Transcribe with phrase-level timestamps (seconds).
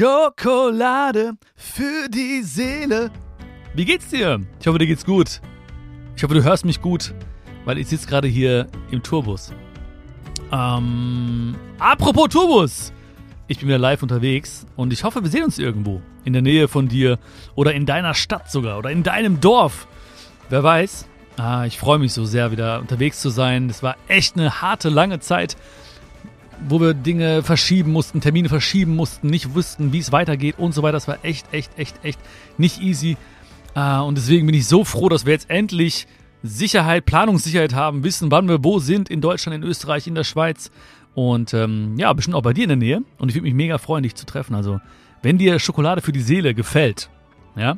[0.00, 3.10] Schokolade für die Seele.
[3.74, 4.40] Wie geht's dir?
[4.58, 5.42] Ich hoffe, dir geht's gut.
[6.16, 7.12] Ich hoffe, du hörst mich gut,
[7.66, 9.52] weil ich sitze gerade hier im Tourbus.
[10.50, 12.94] Ähm, apropos Tourbus.
[13.46, 16.00] Ich bin wieder live unterwegs und ich hoffe, wir sehen uns irgendwo.
[16.24, 17.18] In der Nähe von dir
[17.54, 19.86] oder in deiner Stadt sogar oder in deinem Dorf.
[20.48, 21.08] Wer weiß.
[21.36, 23.68] Ah, ich freue mich so sehr, wieder unterwegs zu sein.
[23.68, 25.58] Das war echt eine harte, lange Zeit
[26.68, 30.82] wo wir Dinge verschieben mussten, Termine verschieben mussten, nicht wussten, wie es weitergeht und so
[30.82, 30.92] weiter.
[30.92, 32.20] Das war echt, echt, echt, echt
[32.58, 33.16] nicht easy.
[33.74, 36.06] Äh, und deswegen bin ich so froh, dass wir jetzt endlich
[36.42, 40.70] Sicherheit, Planungssicherheit haben, wissen, wann wir wo sind, in Deutschland, in Österreich, in der Schweiz.
[41.14, 43.02] Und ähm, ja, bestimmt auch bei dir in der Nähe.
[43.18, 44.54] Und ich würde mich mega freuen, dich zu treffen.
[44.54, 44.80] Also,
[45.22, 47.10] wenn dir Schokolade für die Seele gefällt,
[47.56, 47.76] ja,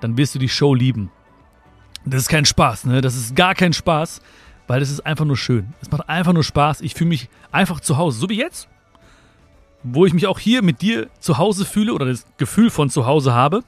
[0.00, 1.10] dann wirst du die Show lieben.
[2.04, 3.00] Das ist kein Spaß, ne?
[3.00, 4.20] Das ist gar kein Spaß
[4.68, 5.74] weil es ist einfach nur schön.
[5.82, 6.82] Es macht einfach nur Spaß.
[6.82, 8.68] Ich fühle mich einfach zu Hause, so wie jetzt,
[9.82, 13.06] wo ich mich auch hier mit dir zu Hause fühle oder das Gefühl von zu
[13.06, 13.64] Hause habe,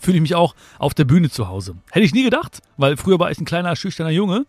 [0.00, 1.74] fühle ich mich auch auf der Bühne zu Hause.
[1.90, 4.46] Hätte ich nie gedacht, weil früher war ich ein kleiner, schüchterner Junge,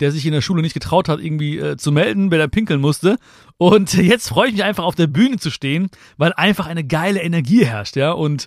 [0.00, 2.80] der sich in der Schule nicht getraut hat, irgendwie äh, zu melden, wenn er pinkeln
[2.80, 3.18] musste.
[3.56, 7.20] Und jetzt freue ich mich einfach auf der Bühne zu stehen, weil einfach eine geile
[7.20, 8.12] Energie herrscht, ja.
[8.12, 8.46] Und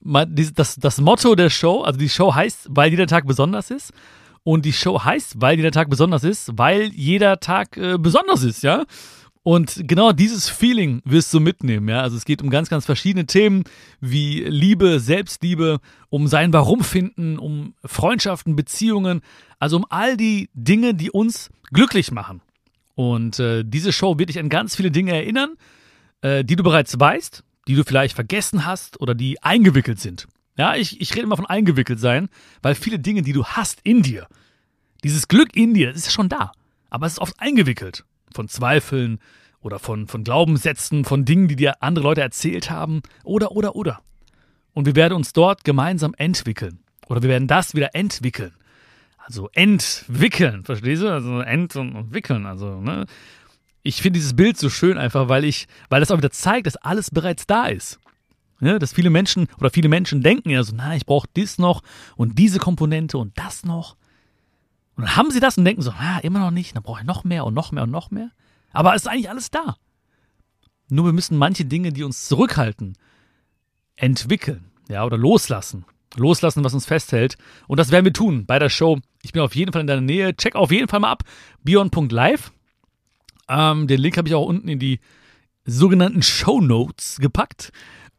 [0.00, 3.92] das, das Motto der Show, also die Show heißt, weil jeder Tag besonders ist.
[4.44, 8.62] Und die Show heißt, weil jeder Tag besonders ist, weil jeder Tag äh, besonders ist,
[8.62, 8.84] ja.
[9.42, 12.02] Und genau dieses Feeling wirst du mitnehmen, ja.
[12.02, 13.64] Also es geht um ganz, ganz verschiedene Themen
[14.00, 19.22] wie Liebe, Selbstliebe, um sein Warum finden, um Freundschaften, Beziehungen,
[19.58, 22.40] also um all die Dinge, die uns glücklich machen.
[22.94, 25.54] Und äh, diese Show wird dich an ganz viele Dinge erinnern,
[26.20, 30.26] äh, die du bereits weißt, die du vielleicht vergessen hast oder die eingewickelt sind.
[30.58, 32.28] Ja, ich, ich rede immer von eingewickelt sein,
[32.62, 34.26] weil viele Dinge, die du hast in dir,
[35.04, 36.50] dieses Glück in dir, das ist ja schon da.
[36.90, 38.04] Aber es ist oft eingewickelt.
[38.34, 39.20] Von Zweifeln
[39.60, 43.02] oder von, von Glaubenssätzen, von Dingen, die dir andere Leute erzählt haben.
[43.22, 44.00] Oder, oder, oder.
[44.74, 46.80] Und wir werden uns dort gemeinsam entwickeln.
[47.06, 48.52] Oder wir werden das wieder entwickeln.
[49.18, 51.12] Also entwickeln, verstehst du?
[51.12, 52.46] Also ent und wickeln.
[52.46, 53.06] Also, ne?
[53.82, 56.76] Ich finde dieses Bild so schön einfach, weil ich, weil das auch wieder zeigt, dass
[56.76, 58.00] alles bereits da ist.
[58.60, 61.82] Ja, dass viele Menschen oder viele Menschen denken ja so, na, ich brauche dies noch
[62.16, 63.96] und diese Komponente und das noch.
[64.96, 67.06] Und dann haben sie das und denken so, na, immer noch nicht, dann brauche ich
[67.06, 68.30] noch mehr und noch mehr und noch mehr.
[68.72, 69.76] Aber es ist eigentlich alles da.
[70.90, 72.96] Nur wir müssen manche Dinge, die uns zurückhalten,
[73.94, 75.84] entwickeln, ja, oder loslassen.
[76.16, 77.36] Loslassen, was uns festhält.
[77.66, 78.98] Und das werden wir tun bei der Show.
[79.22, 80.34] Ich bin auf jeden Fall in deiner Nähe.
[80.34, 81.22] Check auf jeden Fall mal ab.
[81.62, 82.50] Beyond.live.
[83.48, 85.00] Ähm, den Link habe ich auch unten in die
[85.64, 87.72] sogenannten Show Notes gepackt.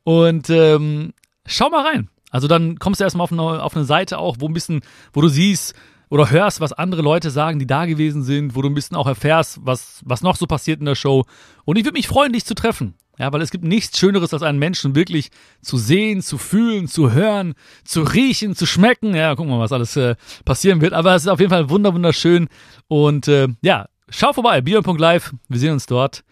[0.10, 1.14] Und ähm,
[1.46, 2.10] schau mal rein.
[2.32, 4.82] Also dann kommst du erstmal auf eine, auf eine Seite auch, wo ein bisschen,
[5.14, 5.76] wo du siehst
[6.10, 9.06] oder hörst, was andere Leute sagen, die da gewesen sind, wo du ein bisschen auch
[9.06, 11.26] erfährst, was, was noch so passiert in der Show.
[11.64, 12.96] Und ich würde mich freuen, dich zu treffen.
[13.20, 15.30] Ja, weil es gibt nichts Schöneres, als einen Menschen wirklich
[15.62, 17.54] zu sehen, zu fühlen, zu hören,
[17.84, 19.14] zu riechen, zu schmecken.
[19.14, 20.94] Ja, wir mal, was alles äh, passieren wird.
[20.94, 22.48] Aber es ist auf jeden Fall wunder wunderschön.
[22.88, 25.36] Und äh, ja, schau vorbei, bion.live.
[25.50, 26.24] Wir sehen uns dort.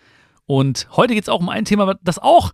[0.47, 2.53] Und heute geht es auch um ein Thema, das auch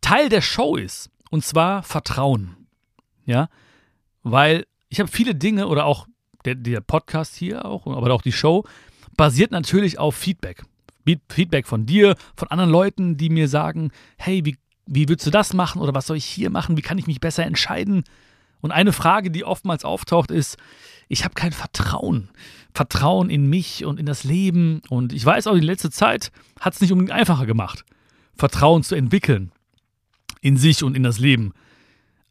[0.00, 1.10] Teil der Show ist.
[1.30, 2.56] Und zwar Vertrauen.
[3.24, 3.48] Ja,
[4.22, 6.06] weil ich habe viele Dinge oder auch
[6.44, 8.64] der, der Podcast hier auch, aber auch die Show
[9.16, 10.62] basiert natürlich auf Feedback.
[11.30, 15.54] Feedback von dir, von anderen Leuten, die mir sagen, hey, wie, wie würdest du das
[15.54, 16.76] machen oder was soll ich hier machen?
[16.76, 18.04] Wie kann ich mich besser entscheiden?
[18.60, 20.58] Und eine Frage, die oftmals auftaucht, ist,
[21.08, 22.28] ich habe kein Vertrauen.
[22.74, 24.82] Vertrauen in mich und in das Leben.
[24.90, 26.30] Und ich weiß auch, die letzte Zeit
[26.60, 27.84] hat es nicht unbedingt einfacher gemacht,
[28.34, 29.52] Vertrauen zu entwickeln
[30.40, 31.52] in sich und in das Leben.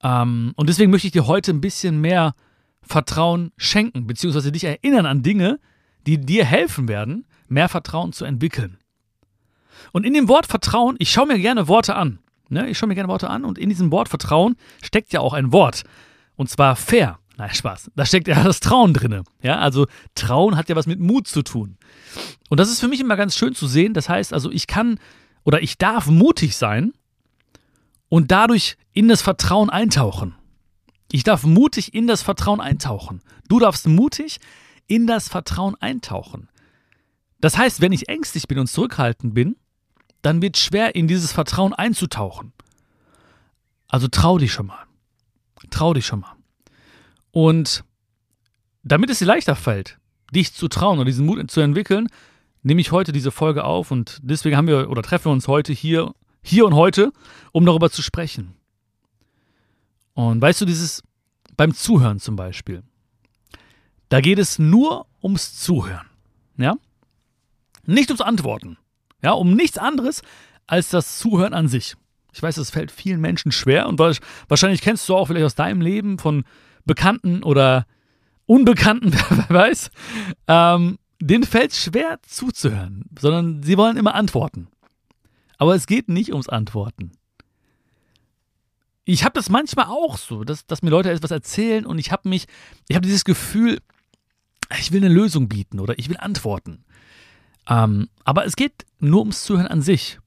[0.03, 2.33] Ähm, und deswegen möchte ich dir heute ein bisschen mehr
[2.81, 5.59] Vertrauen schenken, beziehungsweise dich erinnern an Dinge,
[6.05, 8.77] die dir helfen werden, mehr Vertrauen zu entwickeln.
[9.91, 12.19] Und in dem Wort Vertrauen, ich schaue mir gerne Worte an.
[12.49, 12.69] Ne?
[12.69, 15.51] Ich schaue mir gerne Worte an und in diesem Wort Vertrauen steckt ja auch ein
[15.51, 15.83] Wort.
[16.35, 17.19] Und zwar fair.
[17.37, 17.91] Nein, Spaß.
[17.95, 19.23] Da steckt ja das Trauen drin.
[19.41, 21.77] Ja, also Trauen hat ja was mit Mut zu tun.
[22.49, 23.93] Und das ist für mich immer ganz schön zu sehen.
[23.93, 24.99] Das heißt also, ich kann
[25.43, 26.93] oder ich darf mutig sein
[28.09, 30.35] und dadurch in das Vertrauen eintauchen.
[31.11, 33.21] Ich darf mutig in das Vertrauen eintauchen.
[33.47, 34.39] Du darfst mutig
[34.87, 36.49] in das Vertrauen eintauchen.
[37.39, 39.55] Das heißt, wenn ich ängstlich bin und zurückhaltend bin,
[40.21, 42.53] dann wird es schwer, in dieses Vertrauen einzutauchen.
[43.87, 44.85] Also trau dich schon mal.
[45.69, 46.35] Trau dich schon mal.
[47.31, 47.83] Und
[48.83, 49.97] damit es dir leichter fällt,
[50.33, 52.07] dich zu trauen und diesen Mut zu entwickeln,
[52.63, 55.71] nehme ich heute diese Folge auf und deswegen haben wir oder treffen wir uns heute
[55.71, 56.13] hier
[56.47, 57.11] hier und heute,
[57.51, 58.55] um darüber zu sprechen.
[60.13, 61.03] Und weißt du, dieses
[61.57, 62.83] beim Zuhören zum Beispiel,
[64.09, 66.07] da geht es nur ums Zuhören.
[66.57, 66.75] Ja?
[67.85, 68.77] Nicht ums Antworten.
[69.21, 70.21] Ja, um nichts anderes
[70.67, 71.95] als das Zuhören an sich.
[72.33, 75.81] Ich weiß, es fällt vielen Menschen schwer und wahrscheinlich kennst du auch vielleicht aus deinem
[75.81, 76.45] Leben von
[76.85, 77.85] Bekannten oder
[78.45, 79.91] Unbekannten, wer weiß,
[80.47, 84.69] ähm, denen fällt schwer zuzuhören, sondern sie wollen immer antworten.
[85.57, 87.11] Aber es geht nicht ums Antworten.
[89.05, 92.27] Ich habe das manchmal auch so, dass, dass mir Leute etwas erzählen und ich habe
[92.27, 92.45] mich,
[92.89, 93.79] ich habe dieses Gefühl,
[94.79, 96.83] ich will eine Lösung bieten oder ich will antworten.
[97.67, 100.19] Ähm, aber es geht nur ums Zuhören an sich.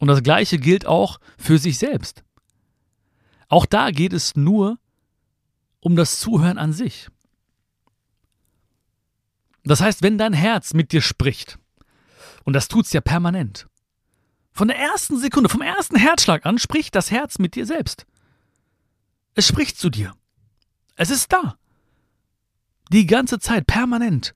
[0.00, 2.24] Und das Gleiche gilt auch für sich selbst.
[3.48, 4.78] Auch da geht es nur
[5.78, 7.08] um das Zuhören an sich.
[9.64, 11.58] Das heißt, wenn dein Herz mit dir spricht,
[12.44, 13.68] und das tut es ja permanent,
[14.52, 18.06] von der ersten Sekunde, vom ersten Herzschlag an, spricht das Herz mit dir selbst.
[19.34, 20.14] Es spricht zu dir.
[20.96, 21.56] Es ist da.
[22.90, 24.34] Die ganze Zeit, permanent.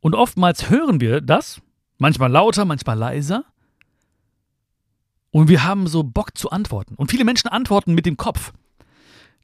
[0.00, 1.62] Und oftmals hören wir das,
[1.96, 3.46] manchmal lauter, manchmal leiser.
[5.30, 6.94] Und wir haben so Bock zu antworten.
[6.94, 8.52] Und viele Menschen antworten mit dem Kopf.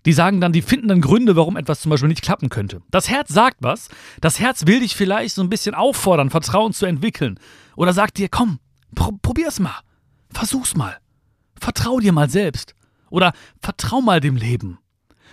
[0.07, 2.81] Die sagen dann, die finden dann Gründe, warum etwas zum Beispiel nicht klappen könnte.
[2.91, 3.89] Das Herz sagt was.
[4.21, 7.39] Das Herz will dich vielleicht so ein bisschen auffordern, Vertrauen zu entwickeln.
[7.77, 8.59] Oder sagt dir, komm,
[8.95, 9.81] pr probier's mal.
[10.31, 10.97] Versuch's mal.
[11.61, 12.75] Vertrau dir mal selbst.
[13.11, 14.79] Oder vertrau mal dem Leben.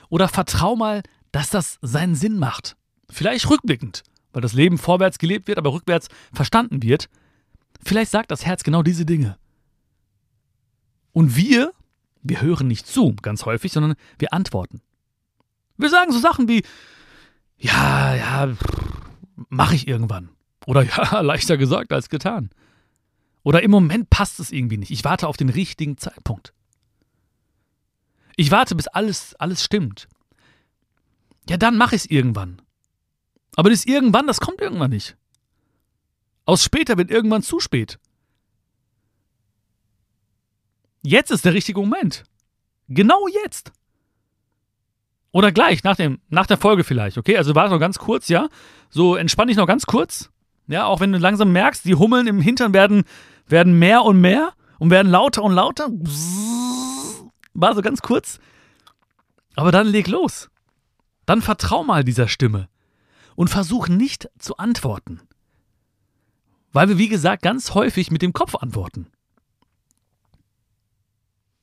[0.09, 2.75] Oder vertrau mal, dass das seinen Sinn macht.
[3.09, 4.03] Vielleicht rückblickend,
[4.33, 7.09] weil das Leben vorwärts gelebt wird, aber rückwärts verstanden wird.
[7.83, 9.37] Vielleicht sagt das Herz genau diese Dinge.
[11.13, 11.71] Und wir
[12.29, 14.81] wir hören nicht zu, ganz häufig, sondern wir antworten.
[15.77, 16.63] Wir sagen so Sachen wie,
[17.57, 18.55] ja, ja,
[19.49, 20.29] mache ich irgendwann.
[20.65, 22.49] Oder ja, leichter gesagt als getan.
[23.43, 24.91] Oder im Moment passt es irgendwie nicht.
[24.91, 26.53] Ich warte auf den richtigen Zeitpunkt.
[28.35, 30.07] Ich warte, bis alles, alles stimmt.
[31.49, 32.61] Ja, dann mache ich es irgendwann.
[33.55, 35.15] Aber das irgendwann, das kommt irgendwann nicht.
[36.45, 37.99] Aus später wird irgendwann zu spät.
[41.01, 42.23] Jetzt ist der richtige Moment.
[42.87, 43.71] Genau jetzt.
[45.31, 47.37] Oder gleich, nach, dem, nach der Folge vielleicht, okay?
[47.37, 48.49] Also warte noch ganz kurz, ja?
[48.89, 50.31] So, entspann dich noch ganz kurz.
[50.67, 53.03] Ja, auch wenn du langsam merkst, die Hummeln im Hintern werden,
[53.45, 55.89] werden mehr und mehr und werden lauter und lauter.
[57.53, 58.39] War so ganz kurz.
[59.55, 60.49] Aber dann leg los.
[61.25, 62.69] Dann vertrau mal dieser Stimme.
[63.35, 65.21] Und versuch nicht zu antworten.
[66.73, 69.07] Weil wir, wie gesagt, ganz häufig mit dem Kopf antworten.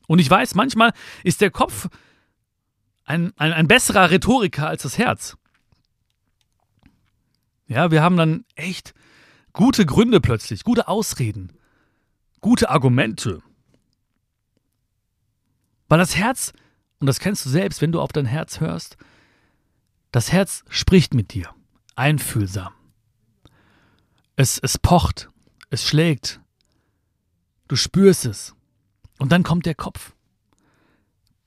[0.06, 0.92] Und ich weiß, manchmal
[1.22, 1.88] ist der Kopf
[3.04, 5.36] ein, ein, ein besserer Rhetoriker als das Herz.
[7.66, 8.94] Ja, wir haben dann echt
[9.52, 11.52] gute Gründe plötzlich, gute Ausreden,
[12.40, 13.42] gute Argumente.
[15.88, 16.52] Weil das Herz,
[16.98, 18.96] und das kennst du selbst, wenn du auf dein Herz hörst,
[20.12, 21.54] das Herz spricht mit dir,
[21.96, 22.72] einfühlsam.
[24.36, 25.28] Es, es pocht,
[25.70, 26.40] es schlägt,
[27.68, 28.53] du spürst es.
[29.24, 30.12] Und dann kommt der Kopf.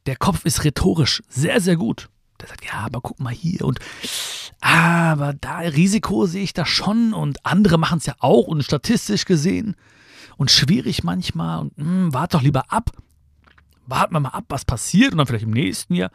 [0.07, 2.09] Der Kopf ist rhetorisch sehr, sehr gut.
[2.41, 3.77] Der sagt, ja, aber guck mal hier und
[4.61, 9.25] aber da Risiko sehe ich da schon und andere machen es ja auch und statistisch
[9.25, 9.75] gesehen
[10.37, 12.89] und schwierig manchmal und mh, hm, wart doch lieber ab.
[13.85, 16.09] Warten wir mal ab, was passiert und dann vielleicht im nächsten Jahr.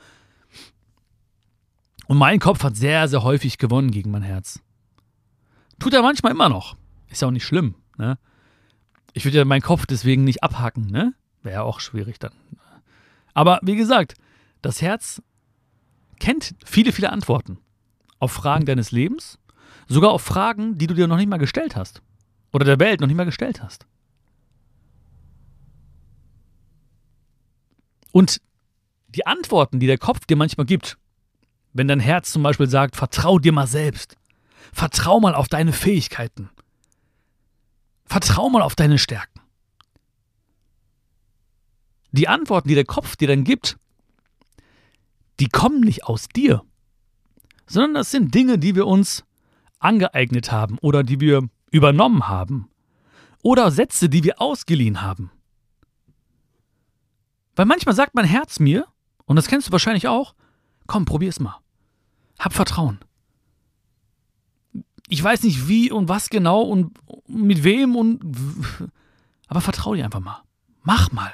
[2.08, 4.58] Und mein Kopf hat sehr, sehr häufig gewonnen gegen mein Herz.
[5.78, 6.76] Tut er manchmal immer noch.
[7.08, 7.76] Ist ja auch nicht schlimm.
[7.98, 8.18] Ne?
[9.12, 10.88] Ich würde ja meinen Kopf deswegen nicht abhacken.
[10.88, 11.14] Ne?
[11.42, 12.32] Wäre auch schwierig dann.
[13.34, 14.14] Aber wie gesagt,
[14.60, 15.22] das Herz
[16.20, 17.58] kennt viele, viele Antworten
[18.18, 19.38] auf Fragen deines Lebens,
[19.88, 22.02] sogar auf Fragen, die du dir noch nicht mal gestellt hast
[22.52, 23.86] oder der Welt noch nicht mal gestellt hast.
[28.12, 28.40] Und
[29.08, 30.98] die Antworten, die der Kopf dir manchmal gibt,
[31.72, 34.16] wenn dein Herz zum Beispiel sagt, vertrau dir mal selbst,
[34.72, 36.50] vertrau mal auf deine Fähigkeiten,
[38.04, 39.41] vertrau mal auf deine Stärken.
[42.12, 43.78] Die Antworten, die der Kopf dir dann gibt,
[45.40, 46.62] die kommen nicht aus dir,
[47.66, 49.24] sondern das sind Dinge, die wir uns
[49.78, 52.68] angeeignet haben oder die wir übernommen haben
[53.42, 55.30] oder Sätze, die wir ausgeliehen haben.
[57.56, 58.86] Weil manchmal sagt mein Herz mir,
[59.24, 60.34] und das kennst du wahrscheinlich auch,
[60.86, 61.58] komm, probier's mal.
[62.38, 62.98] Hab Vertrauen.
[65.08, 68.20] Ich weiß nicht wie und was genau und mit wem und
[69.48, 70.42] aber vertrau dir einfach mal.
[70.82, 71.32] Mach mal.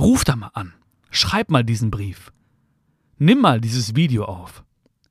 [0.00, 0.72] Ruf da mal an.
[1.10, 2.32] Schreib mal diesen Brief.
[3.18, 4.64] Nimm mal dieses Video auf.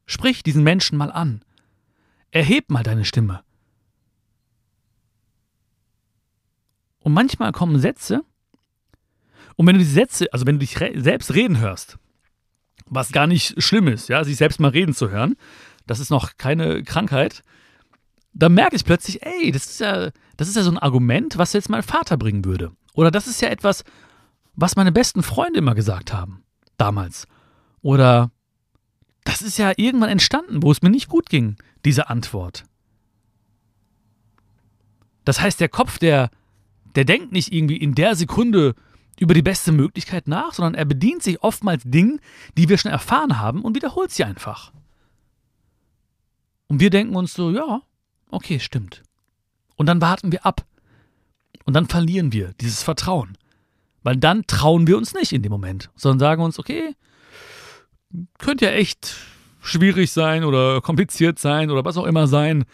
[0.08, 1.44] Sprich diesen Menschen mal an.
[2.32, 3.44] Erheb mal deine Stimme.
[7.00, 8.24] Und manchmal kommen Sätze,
[9.56, 11.98] und wenn du diese Sätze, also wenn du dich re selbst reden hörst,
[12.86, 15.36] was gar nicht schlimm ist, ja, sich selbst mal reden zu hören,
[15.86, 17.44] das ist noch keine Krankheit,
[18.34, 21.52] da merke ich plötzlich, ey, das ist ja, das ist ja so ein Argument, was
[21.52, 22.72] jetzt mein Vater bringen würde.
[22.94, 23.84] Oder das ist ja etwas,
[24.60, 26.44] was meine besten Freunde immer gesagt haben.
[26.78, 27.28] Damals.
[27.82, 28.32] Oder
[29.24, 32.66] das ist ja irgendwann entstanden, wo es mir nicht gut ging, diese Antwort.
[35.24, 36.30] Das heißt, der Kopf, der,
[36.96, 38.76] der denkt nicht irgendwie in der Sekunde
[39.20, 42.20] über die beste Möglichkeit nach, sondern er bedient sich oftmals Dingen,
[42.58, 44.72] die wir schon erfahren haben und wiederholt sie einfach.
[46.68, 47.82] Und wir denken uns so, ja,
[48.30, 49.04] okay, stimmt.
[49.76, 50.66] Und dann warten wir ab.
[51.66, 53.38] Und dann verlieren wir dieses Vertrauen.
[54.04, 56.96] Weil dann trauen wir uns nicht in dem Moment, sondern sagen uns, okay,
[58.38, 59.16] könnte ja echt
[59.62, 62.66] schwierig sein oder kompliziert sein oder was auch immer sein.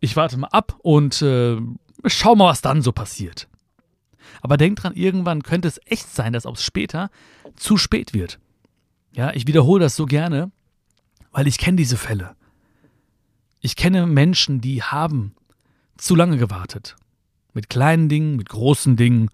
[0.00, 1.56] Ich warte mal ab und äh,
[2.06, 3.48] schau mal, was dann so passiert.
[4.42, 7.10] Aber denk dran, irgendwann könnte es echt sein, dass auch später
[7.56, 8.38] zu spät wird.
[9.12, 10.50] Ja, ich wiederhole das so gerne,
[11.30, 12.36] weil ich kenne diese Fälle.
[13.60, 15.34] Ich kenne Menschen, die haben
[15.96, 16.96] zu lange gewartet.
[17.54, 19.30] Mit kleinen Dingen, mit großen Dingen,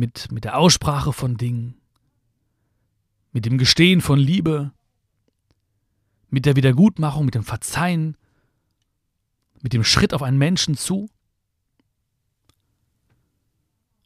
[0.00, 1.74] mit, mit der Aussprache von Dingen,
[3.32, 4.72] mit dem Gestehen von Liebe,
[6.30, 8.16] mit der Wiedergutmachung, mit dem Verzeihen,
[9.60, 11.10] mit dem Schritt auf einen Menschen zu.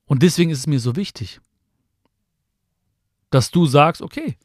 [0.04, 1.40] Und deswegen ist es mir so wichtig,
[3.30, 4.36] dass du sagst, okay,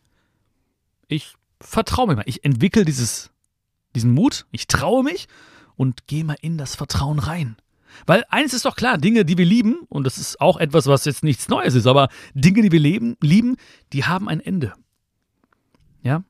[1.07, 3.31] ich vertraue mir mal, ich entwickle dieses,
[3.95, 5.27] diesen Mut, ich traue mich
[5.75, 7.57] und gehe mal in das Vertrauen rein.
[8.05, 11.05] Weil eines ist doch klar, Dinge, die wir lieben, und das ist auch etwas, was
[11.05, 13.55] jetzt nichts Neues ist, aber Dinge, die wir leben, lieben,
[13.93, 14.73] die haben ein Ende.
[16.01, 16.23] Ja?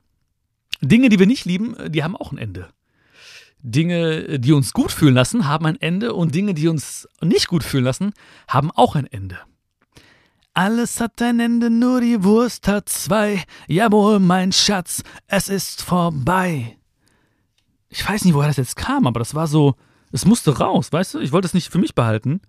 [0.81, 2.69] Dinge, die wir nicht lieben, die haben auch ein Ende.
[3.61, 7.63] Dinge, die uns gut fühlen lassen, haben ein Ende und Dinge, die uns nicht gut
[7.63, 8.13] fühlen lassen,
[8.47, 9.37] haben auch ein Ende.
[10.53, 13.43] Alles hat ein Ende, nur die Wurst hat zwei.
[13.67, 16.77] Jawohl, mein Schatz, es ist vorbei.
[17.89, 19.75] Ich weiß nicht, woher das jetzt kam, aber das war so,
[20.11, 21.19] es musste raus, weißt du?
[21.19, 22.41] Ich wollte es nicht für mich behalten.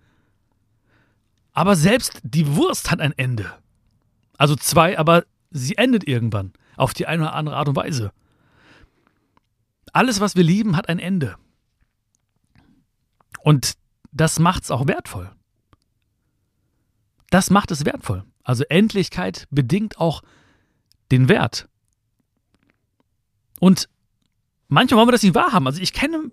[1.53, 3.53] Aber selbst die Wurst hat ein Ende.
[4.39, 6.53] Also zwei, aber sie endet irgendwann.
[6.77, 8.13] Auf die eine oder andere Art und Weise.
[9.93, 11.37] Alles, was wir lieben, hat ein Ende.
[13.43, 13.75] Und
[14.13, 15.31] das macht es auch wertvoll.
[17.31, 18.25] Das macht es wertvoll.
[18.43, 20.23] Also Endlichkeit bedingt auch
[21.13, 21.69] den Wert.
[23.59, 23.89] Und
[24.69, 25.67] manchmal wollen wir das nicht wahrhaben.
[25.67, 26.31] Also ich kenne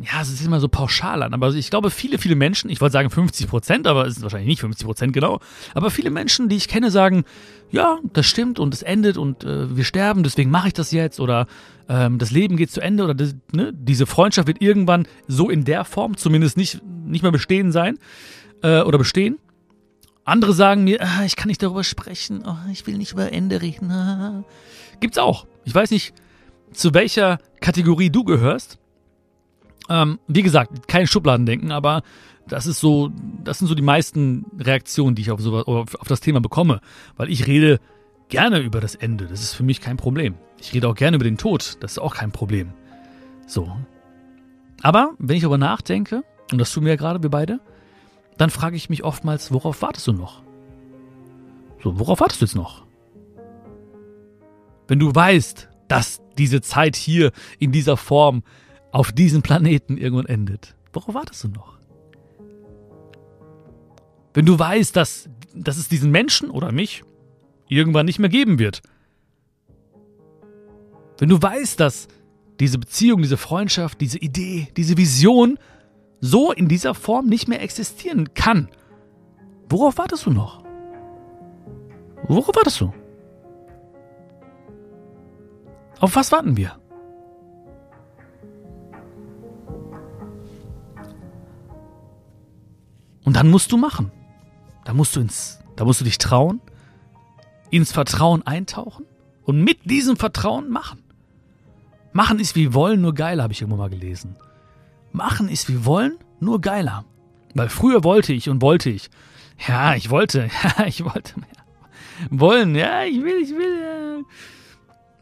[0.00, 2.92] ja, es ist immer so pauschal an, aber ich glaube, viele, viele Menschen, ich wollte
[2.92, 5.40] sagen 50 Prozent, aber es ist wahrscheinlich nicht 50 Prozent genau,
[5.74, 7.24] aber viele Menschen, die ich kenne, sagen,
[7.70, 11.18] ja, das stimmt und es endet und äh, wir sterben, deswegen mache ich das jetzt
[11.18, 11.46] oder
[11.88, 15.64] ähm, das Leben geht zu Ende oder das, ne, diese Freundschaft wird irgendwann so in
[15.64, 17.98] der Form zumindest nicht, nicht mehr bestehen sein
[18.62, 19.38] äh, oder bestehen.
[20.24, 23.62] Andere sagen mir, ah, ich kann nicht darüber sprechen, oh, ich will nicht über Ende
[23.62, 23.90] reden.
[23.90, 24.44] Ah.
[25.00, 25.46] Gibt's auch.
[25.64, 26.14] Ich weiß nicht,
[26.72, 28.78] zu welcher Kategorie du gehörst.
[29.88, 32.02] Ähm, wie gesagt, kein Schubladendenken, aber
[32.48, 33.10] das ist so,
[33.42, 36.80] das sind so die meisten Reaktionen, die ich auf, sowas, auf, das Thema bekomme.
[37.16, 37.80] Weil ich rede
[38.28, 39.26] gerne über das Ende.
[39.26, 40.34] Das ist für mich kein Problem.
[40.60, 41.76] Ich rede auch gerne über den Tod.
[41.80, 42.72] Das ist auch kein Problem.
[43.46, 43.76] So.
[44.82, 47.60] Aber wenn ich darüber nachdenke, und das tun wir ja gerade, wir beide,
[48.38, 50.42] dann frage ich mich oftmals, worauf wartest du noch?
[51.82, 52.84] So, worauf wartest du jetzt noch?
[54.88, 58.42] Wenn du weißt, dass diese Zeit hier in dieser Form
[58.96, 60.74] auf diesem Planeten irgendwann endet.
[60.94, 61.76] Worauf wartest du noch?
[64.32, 67.04] Wenn du weißt, dass, dass es diesen Menschen oder mich
[67.68, 68.80] irgendwann nicht mehr geben wird.
[71.18, 72.08] Wenn du weißt, dass
[72.58, 75.58] diese Beziehung, diese Freundschaft, diese Idee, diese Vision
[76.20, 78.70] so in dieser Form nicht mehr existieren kann,
[79.68, 80.64] worauf wartest du noch?
[82.28, 82.94] Worauf wartest du?
[86.00, 86.78] Auf was warten wir?
[93.26, 94.12] Und dann musst du machen.
[94.84, 96.60] Da musst du ins, da musst du dich trauen,
[97.70, 99.04] ins Vertrauen eintauchen
[99.42, 101.02] und mit diesem Vertrauen machen.
[102.12, 104.36] Machen ist wie wollen, nur geiler, habe ich irgendwo mal gelesen.
[105.10, 107.04] Machen ist wie wollen, nur geiler.
[107.52, 109.10] Weil früher wollte ich und wollte ich.
[109.66, 112.30] Ja, ich wollte, ja, ich wollte mehr.
[112.30, 114.24] Wollen, ja, ich will, ich will.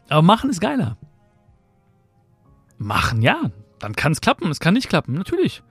[0.09, 0.95] Aber machen ist geiler.
[2.77, 5.63] Machen, ja, dann kann es klappen, es kann nicht klappen, natürlich.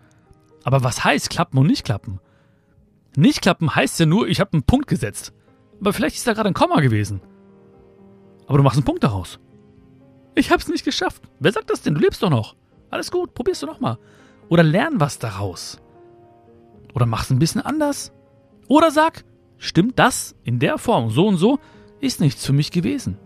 [0.64, 2.20] Aber was heißt klappen und nicht klappen?
[3.16, 5.32] Nicht klappen heißt ja nur, ich habe einen Punkt gesetzt.
[5.80, 7.20] Aber vielleicht ist da gerade ein Komma gewesen.
[8.46, 9.38] Aber du machst einen Punkt daraus.
[10.34, 11.22] Ich hab's nicht geschafft.
[11.38, 11.94] Wer sagt das denn?
[11.94, 12.56] Du lebst doch noch.
[12.90, 13.98] Alles gut, probierst du nochmal.
[14.48, 15.80] Oder lern was daraus.
[16.94, 18.12] Oder mach's ein bisschen anders.
[18.68, 19.24] Oder sag,
[19.58, 21.58] stimmt das in der Form, so und so,
[22.00, 23.18] ist nichts für mich gewesen.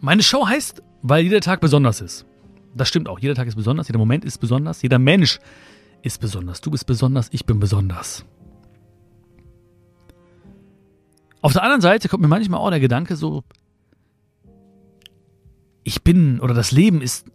[0.00, 2.24] Meine Show heißt, weil jeder Tag besonders ist.
[2.74, 3.18] Das stimmt auch.
[3.18, 5.40] Jeder Tag ist besonders, jeder Moment ist besonders, jeder Mensch
[6.02, 6.60] ist besonders.
[6.60, 8.24] Du bist besonders, ich bin besonders.
[11.42, 13.42] Auf der anderen Seite kommt mir manchmal auch der Gedanke so,
[15.84, 17.26] ich bin oder das Leben ist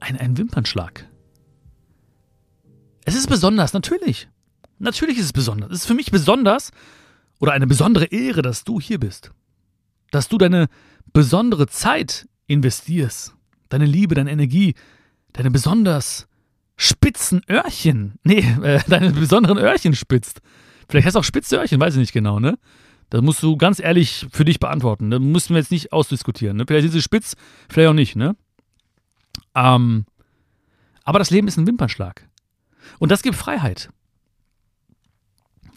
[0.00, 1.08] ein, ein Wimpernschlag.
[3.04, 4.28] Es ist besonders, natürlich.
[4.78, 5.70] Natürlich ist es besonders.
[5.70, 6.72] Es ist für mich besonders
[7.38, 9.30] oder eine besondere Ehre, dass du hier bist.
[10.10, 10.68] Dass du deine
[11.12, 13.34] besondere Zeit investierst.
[13.68, 14.74] Deine Liebe, deine Energie,
[15.32, 16.28] deine besonders
[16.76, 18.14] spitzen Öhrchen.
[18.24, 20.40] Nee, äh, deine besonderen Öhrchen spitzt.
[20.88, 22.58] Vielleicht hast du auch spitze Öhrchen, weiß ich nicht genau, ne?
[23.10, 25.10] Das musst du ganz ehrlich für dich beantworten.
[25.10, 26.56] Da müssen wir jetzt nicht ausdiskutieren.
[26.56, 26.64] Ne?
[26.66, 27.36] Vielleicht ist sie spitz,
[27.68, 28.36] vielleicht auch nicht, ne?
[29.54, 30.06] Ähm,
[31.04, 32.26] aber das Leben ist ein Wimpernschlag.
[32.98, 33.90] Und das gibt Freiheit.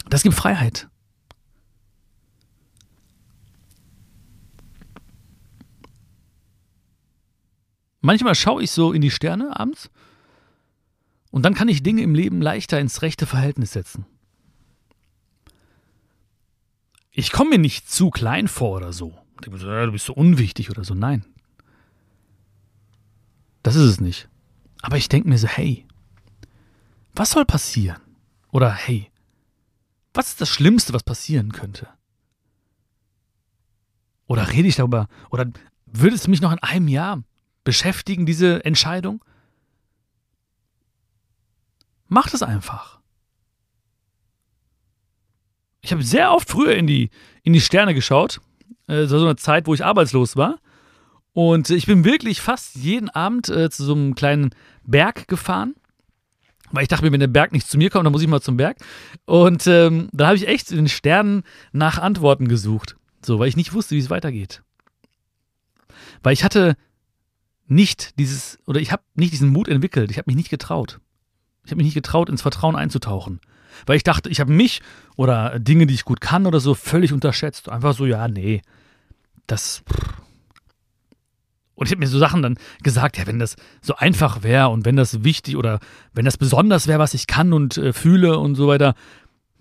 [0.09, 0.87] Das gibt Freiheit.
[8.05, 9.89] Manchmal schaue ich so in die Sterne abends
[11.31, 14.05] und dann kann ich Dinge im Leben leichter ins rechte Verhältnis setzen.
[17.09, 19.17] Ich komme mir nicht zu klein vor oder so.
[19.41, 20.93] Du bist so unwichtig oder so.
[20.93, 21.25] Nein.
[23.63, 24.29] Das ist es nicht.
[24.83, 25.87] Aber ich denke mir so, hey,
[27.15, 28.01] was soll passieren?
[28.51, 29.09] Oder hey,
[30.13, 31.87] was ist das Schlimmste, was passieren könnte?
[34.27, 35.07] Oder rede ich darüber?
[35.31, 35.47] Oder
[35.87, 37.23] würde es mich noch in einem Jahr
[37.65, 39.21] beschäftigen, diese Entscheidung?
[42.07, 42.99] Mach es einfach.
[45.81, 47.09] Ich habe sehr oft früher in die,
[47.43, 48.39] in die Sterne geschaut.
[48.87, 50.59] Äh, das war so eine Zeit, wo ich arbeitslos war.
[51.33, 54.51] Und ich bin wirklich fast jeden Abend äh, zu so einem kleinen
[54.83, 55.75] Berg gefahren.
[56.71, 58.41] Weil ich dachte mir, wenn der Berg nicht zu mir kommt, dann muss ich mal
[58.41, 58.77] zum Berg.
[59.25, 62.95] Und ähm, da habe ich echt in den Sternen nach Antworten gesucht.
[63.23, 64.63] So, weil ich nicht wusste, wie es weitergeht.
[66.23, 66.75] Weil ich hatte
[67.67, 70.11] nicht dieses, oder ich habe nicht diesen Mut entwickelt.
[70.11, 70.99] Ich habe mich nicht getraut.
[71.63, 73.39] Ich habe mich nicht getraut, ins Vertrauen einzutauchen.
[73.85, 74.81] Weil ich dachte, ich habe mich
[75.15, 77.69] oder Dinge, die ich gut kann oder so, völlig unterschätzt.
[77.69, 78.61] Einfach so, ja, nee.
[79.47, 79.83] Das.
[81.73, 84.85] Und ich habe mir so Sachen dann gesagt, ja, wenn das so einfach wäre und
[84.85, 85.79] wenn das wichtig oder
[86.13, 88.95] wenn das besonders wäre, was ich kann und äh, fühle und so weiter,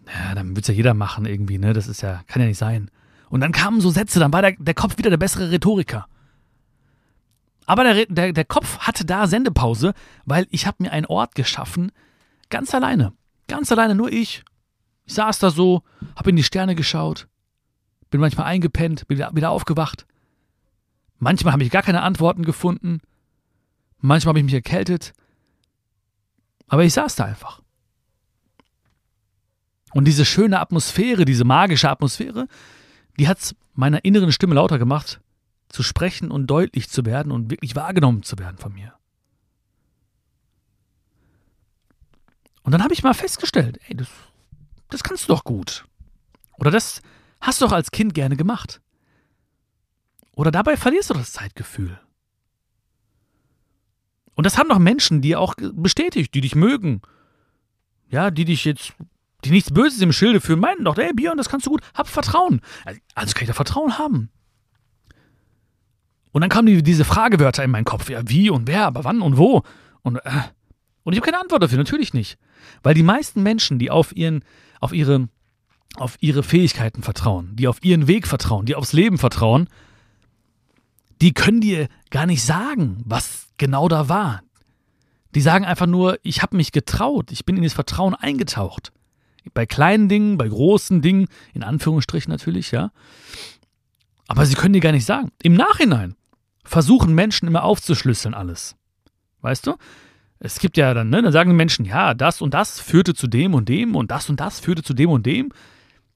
[0.07, 1.72] ja, dann würde es ja jeder machen irgendwie, ne?
[1.72, 2.90] Das ist ja, kann ja nicht sein.
[3.31, 6.07] Und dann kamen so Sätze, dann war der, der Kopf wieder der bessere Rhetoriker.
[7.66, 11.92] Aber der, der, der Kopf hatte da Sendepause, weil ich habe mir einen Ort geschaffen,
[12.50, 13.12] ganz alleine.
[13.48, 14.44] Ganz alleine, nur ich.
[15.07, 15.83] Ich saß da so,
[16.16, 17.29] habe in die Sterne geschaut,
[18.11, 20.07] bin manchmal eingepennt, bin wieder, wieder aufgewacht.
[21.18, 23.00] Manchmal habe ich gar keine Antworten gefunden.
[23.98, 25.12] Manchmal habe ich mich erkältet.
[26.68, 27.62] Aber ich saß da einfach.
[29.92, 32.48] Und diese schöne Atmosphäre, diese magische Atmosphäre,
[33.18, 35.20] die hat es meiner inneren Stimme lauter gemacht
[35.74, 38.94] zu sprechen und deutlich zu werden und wirklich wahrgenommen zu werden von mir.
[42.62, 44.08] Und dann habe ich mal festgestellt, ey, das,
[44.88, 45.84] das kannst du doch gut.
[46.56, 47.02] Oder das
[47.40, 48.80] hast du doch als Kind gerne gemacht.
[50.32, 52.00] Oder dabei verlierst du das Zeitgefühl.
[54.34, 57.02] Und das haben doch Menschen, die auch bestätigt, die dich mögen.
[58.08, 58.94] Ja, die dich jetzt,
[59.44, 62.08] die nichts Böses im Schilde führen, meinen doch, ey, Björn, das kannst du gut, hab
[62.08, 62.60] Vertrauen.
[63.14, 64.30] Also kann ich da Vertrauen haben.
[66.35, 68.11] Und dann kamen die, diese Fragewörter in meinen Kopf.
[68.11, 69.62] Ja, wie und wer, aber wann und wo?
[70.03, 70.31] Und, äh,
[71.05, 72.38] und ich habe keine Antwort dafür, natürlich nicht.
[72.83, 74.44] Weil die meisten Menschen, die auf, ihren,
[74.81, 75.29] auf, ihre,
[75.94, 79.68] auf ihre Fähigkeiten vertrauen, die auf ihren Weg vertrauen, die aufs Leben vertrauen,
[81.20, 84.42] die können dir gar nicht sagen, was genau da war.
[85.37, 88.92] Die sagen einfach nur, ich habe mich getraut, ich bin in das Vertrauen eingetaucht.
[89.53, 92.90] Bei kleinen Dingen, bei großen Dingen, in Anführungsstrichen natürlich, ja.
[94.27, 95.31] Aber sie können dir gar nicht sagen.
[95.44, 96.16] Im Nachhinein
[96.64, 98.77] versuchen Menschen immer aufzuschlüsseln alles.
[99.40, 99.77] Weißt du?
[100.38, 103.27] Es gibt ja dann, ne, dann sagen die Menschen, ja, das und das führte zu
[103.27, 105.53] dem und dem und das und das führte zu dem und dem.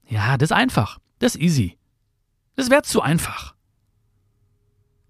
[0.09, 0.99] Ja, das ist einfach.
[1.19, 1.79] Das ist easy.
[2.57, 3.55] Das wäre zu einfach.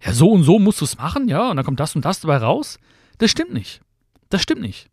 [0.03, 2.21] Ja, so und so musst du es machen, ja, und dann kommt das und das
[2.21, 2.79] dabei raus.
[3.17, 3.81] Das stimmt nicht.
[4.29, 4.89] Das stimmt nicht.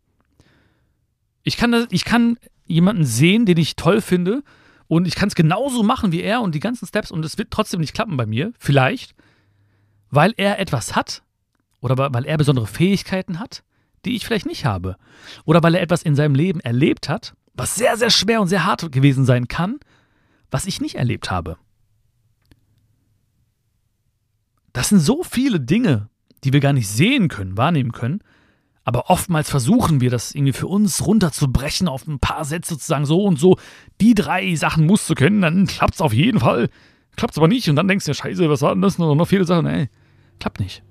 [1.43, 4.43] Ich kann, ich kann jemanden sehen, den ich toll finde,
[4.87, 7.51] und ich kann es genauso machen wie er und die ganzen Steps, und es wird
[7.51, 8.53] trotzdem nicht klappen bei mir.
[8.57, 9.15] Vielleicht
[10.17, 11.21] weil er etwas hat
[11.79, 13.63] oder weil er besondere Fähigkeiten hat,
[14.03, 14.97] die ich vielleicht nicht habe.
[15.45, 18.65] Oder weil er etwas in seinem Leben erlebt hat, was sehr, sehr schwer und sehr
[18.65, 19.79] hart gewesen sein kann,
[20.49, 21.57] was ich nicht erlebt habe.
[24.73, 26.09] Das sind so viele Dinge,
[26.43, 28.21] die wir gar nicht sehen können, wahrnehmen können,
[28.85, 33.05] aber oftmals versuchen wir das irgendwie für uns runterzubrechen auf ein paar Sätze zu sagen,
[33.05, 33.59] so und so,
[34.01, 36.69] die drei Sachen musst du können, dann klappt es auf jeden Fall
[37.17, 38.97] klappt es aber nicht und dann denkst du, ja, scheiße, was war denn das?
[38.97, 39.89] Noch, noch viele Sachen, ey.
[40.39, 40.83] Klappt nicht.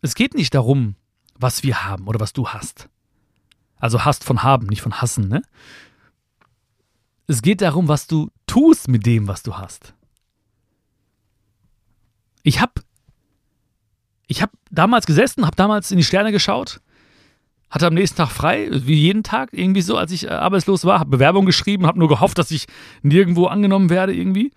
[0.00, 0.94] Es geht nicht darum,
[1.34, 2.88] was wir haben oder was du hast.
[3.76, 5.42] Also hast von haben, nicht von hassen, ne?
[7.26, 9.94] Es geht darum, was du tust mit dem, was du hast.
[12.42, 12.80] Ich habe
[14.26, 16.80] ich hab damals gesessen, habe damals in die Sterne geschaut,
[17.70, 21.00] hatte am nächsten Tag frei, wie jeden Tag, irgendwie so, als ich äh, arbeitslos war,
[21.00, 22.66] habe Bewerbung geschrieben, habe nur gehofft, dass ich
[23.02, 24.52] nirgendwo angenommen werde irgendwie.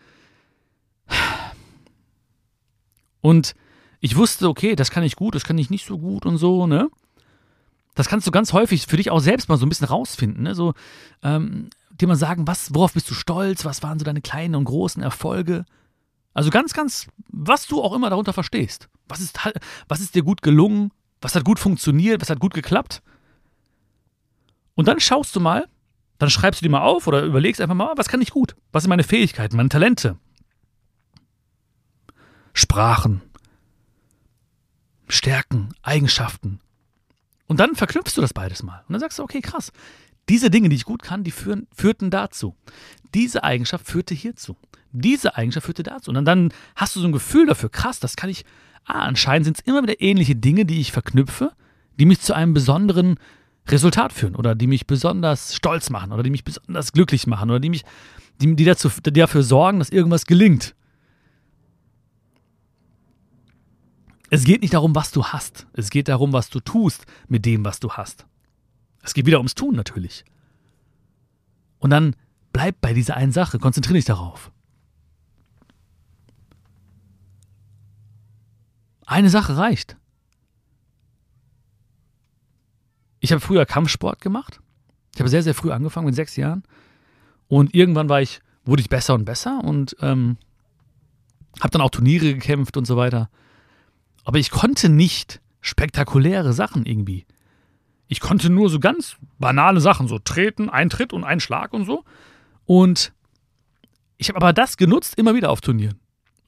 [3.22, 3.54] Und
[4.00, 6.68] ich wusste, okay, das kann ich gut, das kann ich nicht so gut und so,
[6.68, 6.90] ne?
[7.94, 10.56] Das kannst du ganz häufig für dich auch selbst mal so ein bisschen rausfinden, ne?
[10.56, 10.74] So,
[11.22, 14.66] ähm, dir mal sagen, was, worauf bist du stolz, was waren so deine kleinen und
[14.66, 15.66] großen Erfolge?
[16.34, 18.90] Also ganz, ganz, was du auch immer darunter verstehst.
[19.08, 19.38] Was ist,
[19.88, 20.92] was ist dir gut gelungen?
[21.22, 22.22] Was hat gut funktioniert?
[22.22, 23.02] Was hat gut geklappt?
[24.76, 25.68] Und dann schaust du mal,
[26.18, 28.56] dann schreibst du dir mal auf oder überlegst einfach mal, was kann ich gut?
[28.72, 30.18] Was sind meine Fähigkeiten, meine Talente?
[32.54, 33.22] Sprachen,
[35.08, 36.60] Stärken, Eigenschaften.
[37.48, 38.84] Und dann verknüpfst du das beides mal.
[38.88, 39.72] Und dann sagst du, okay, krass.
[40.30, 42.56] Diese Dinge, die ich gut kann, die führen, führten dazu.
[43.14, 44.56] Diese Eigenschaft führte hierzu.
[44.92, 46.12] Diese Eigenschaft führte dazu.
[46.12, 48.46] Und dann hast du so ein Gefühl dafür, krass, das kann ich.
[48.86, 51.52] Ah, anscheinend sind es immer wieder ähnliche Dinge, die ich verknüpfe,
[52.00, 53.20] die mich zu einem besonderen
[53.68, 57.60] Resultat führen oder die mich besonders stolz machen oder die mich besonders glücklich machen oder
[57.60, 57.84] die mich,
[58.42, 60.76] die, die, dazu, die dafür sorgen, dass irgendwas gelingt.
[64.30, 65.68] Es geht nicht darum, was du hast.
[65.74, 68.26] Es geht darum, was du tust mit dem, was du hast.
[69.04, 70.24] Es geht wieder ums Tun natürlich.
[71.80, 72.16] Und dann
[72.54, 74.52] bleib bei dieser einen Sache, konzentriere dich darauf.
[79.12, 79.98] Eine Sache reicht.
[83.20, 84.62] Ich habe früher Kampfsport gemacht.
[85.14, 86.64] Ich habe sehr, sehr früh angefangen, mit sechs Jahren.
[87.50, 90.38] Und irgendwann war ich, wurde ich besser und besser und ähm,
[91.60, 93.30] habe dann auch Turniere gekämpft und so weiter.
[94.24, 97.26] Aber ich konnte nicht spektakuläre Sachen irgendwie.
[98.08, 102.06] Ich konnte nur so ganz banale Sachen, so treten, Eintritt und ein Schlag und so.
[102.64, 103.12] Und
[104.16, 106.00] ich habe aber das genutzt immer wieder auf Turnieren.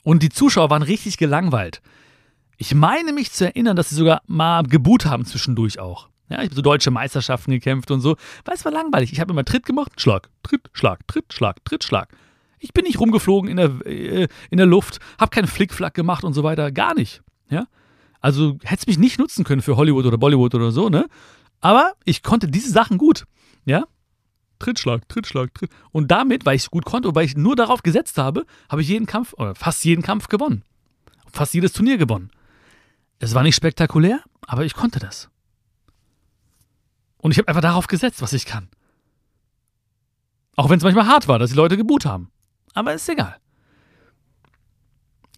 [0.04, 1.82] Und die Zuschauer waren richtig gelangweilt.
[2.66, 6.08] Ich meine mich zu erinnern, dass sie sogar mal geboot haben zwischendurch auch.
[6.30, 8.16] Ja, ich habe so deutsche Meisterschaften gekämpft und so.
[8.46, 9.12] Weil es war langweilig.
[9.12, 12.16] Ich habe immer Tritt gemacht, Schlag, Tritt, Schlag, Tritt, Schlag, Tritt, Schlag.
[12.60, 16.32] Ich bin nicht rumgeflogen in der, äh, in der Luft, habe keinen Flickflack gemacht und
[16.32, 16.72] so weiter.
[16.72, 17.22] Gar nicht.
[17.50, 17.68] Ja?
[18.22, 21.08] Also hätte es mich nicht nutzen können für Hollywood oder Bollywood oder so, ne?
[21.60, 23.26] Aber ich konnte diese Sachen gut.
[23.66, 23.84] Ja?
[24.60, 25.70] Trittschlag, Trittschlag, Tritt.
[25.92, 28.82] Und damit, weil ich es gut konnte und weil ich nur darauf gesetzt habe, habe
[28.82, 30.64] ich jeden Kampf, oder fast jeden Kampf gewonnen.
[31.30, 32.32] Fast jedes Turnier gewonnen.
[33.24, 35.30] Es war nicht spektakulär, aber ich konnte das.
[37.20, 38.68] Und ich habe einfach darauf gesetzt, was ich kann.
[40.58, 42.32] Auch wenn es manchmal hart war, dass die Leute geboot haben.
[42.74, 43.38] Aber ist egal.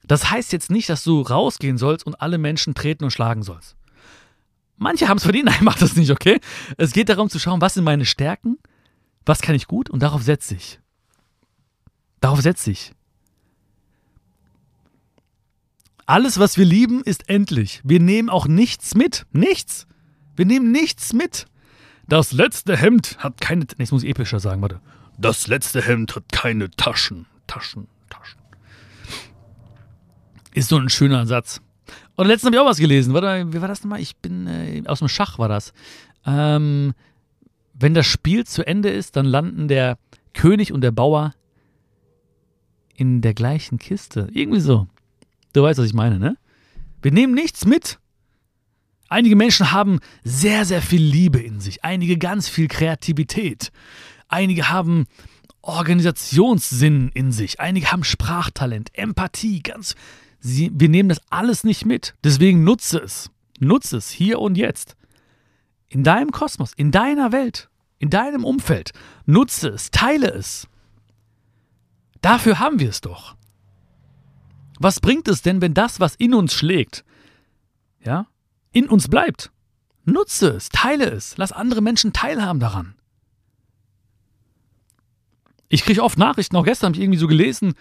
[0.04, 3.76] Das heißt jetzt nicht, dass du rausgehen sollst und alle Menschen treten und schlagen sollst.
[4.78, 6.40] Manche haben es verdient, nein, mach das nicht, okay?
[6.78, 8.58] Es geht darum zu schauen, was sind meine Stärken,
[9.28, 10.80] was kann ich gut und darauf setze ich.
[12.20, 12.96] Darauf setze ich.
[16.06, 17.82] Alles, was wir lieben, ist endlich.
[17.84, 19.26] Wir nehmen auch nichts mit.
[19.32, 19.88] Nichts.
[20.36, 21.48] Wir nehmen nichts mit.
[22.08, 23.62] Das letzte Hemd hat keine.
[23.62, 24.80] Nee, jetzt muss ich epischer sagen, warte.
[25.18, 27.26] Das letzte Hemd hat keine Taschen.
[27.48, 28.40] Taschen, Taschen.
[30.54, 31.62] Ist so ein schöner Satz.
[32.16, 33.14] Und letztens habe ich auch was gelesen.
[33.14, 34.00] Warte, wie war das nochmal?
[34.00, 35.74] Ich bin äh, aus dem Schach war das.
[36.26, 36.94] Ähm,
[37.74, 39.98] wenn das Spiel zu Ende ist, dann landen der
[40.34, 41.34] König und der Bauer
[42.96, 44.30] in der gleichen Kiste.
[44.32, 44.88] Irgendwie so.
[45.56, 46.38] Du weißt, was ich meine, ne?
[47.02, 47.98] Wir nehmen nichts mit.
[49.08, 51.86] Einige Menschen haben sehr, sehr viel Liebe in sich.
[51.86, 53.72] Einige ganz viel Kreativität.
[54.28, 55.06] Einige haben
[55.62, 57.62] Organisationssinn in sich.
[57.62, 59.96] Einige haben Sprachtalent, Empathie, ganz
[60.42, 62.16] Sie, wir nehmen das alles nicht mit.
[62.22, 63.32] Deswegen nutze es.
[63.60, 64.98] Nutze es hier und jetzt.
[65.88, 68.92] In deinem Kosmos, in deiner Welt, in deinem Umfeld.
[69.26, 70.68] Nutze es, teile es.
[72.22, 73.38] Dafür haben wir es doch.
[74.80, 77.04] Was bringt es denn, wenn das, was in uns schlägt,
[78.04, 78.28] ja,
[78.72, 79.52] in uns bleibt?
[80.04, 82.96] Nutze es, teile es, lass andere Menschen teilhaben daran.
[85.68, 87.74] Ich kriege oft Nachrichten, auch gestern habe ich irgendwie so gelesen,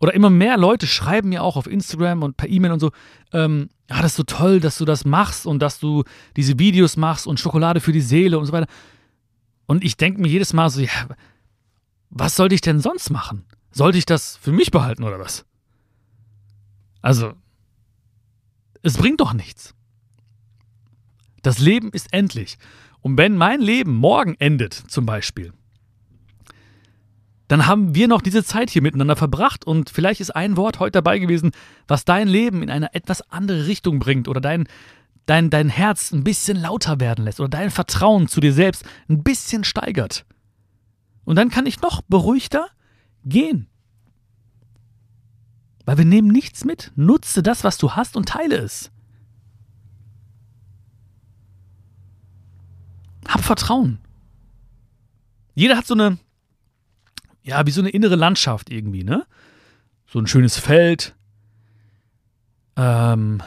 [0.00, 2.90] oder immer mehr Leute schreiben mir auch auf Instagram und per E-Mail und so,
[3.32, 6.04] ähm, ja, das ist so toll, dass du das machst und dass du
[6.36, 8.66] diese Videos machst und Schokolade für die Seele und so weiter.
[9.66, 11.08] Und ich denke mir jedes Mal so, ja,
[12.10, 13.44] was sollte ich denn sonst machen?
[13.70, 15.44] Sollte ich das für mich behalten oder was?
[17.04, 17.34] Also,
[18.80, 19.74] es bringt doch nichts.
[21.42, 22.56] Das Leben ist endlich.
[23.02, 25.52] Und wenn mein Leben morgen endet, zum Beispiel,
[27.46, 30.92] dann haben wir noch diese Zeit hier miteinander verbracht und vielleicht ist ein Wort heute
[30.92, 31.50] dabei gewesen,
[31.86, 34.66] was dein Leben in eine etwas andere Richtung bringt oder dein,
[35.26, 39.22] dein, dein Herz ein bisschen lauter werden lässt oder dein Vertrauen zu dir selbst ein
[39.22, 40.24] bisschen steigert.
[41.24, 42.68] Und dann kann ich noch beruhigter
[43.26, 43.68] gehen.
[45.84, 46.92] Weil wir nehmen nichts mit.
[46.96, 48.90] Nutze das, was du hast und teile es.
[53.28, 53.98] Hab Vertrauen.
[55.54, 56.18] Jeder hat so eine,
[57.42, 59.26] ja, wie so eine innere Landschaft irgendwie, ne?
[60.06, 61.14] So ein schönes Feld.
[62.76, 63.42] Ähm,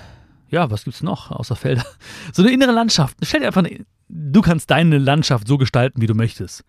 [0.49, 1.85] ja, was gibt's noch außer Felder?
[2.33, 3.17] So eine innere Landschaft.
[3.23, 6.63] Stell dir einfach, eine, du kannst deine Landschaft so gestalten, wie du möchtest.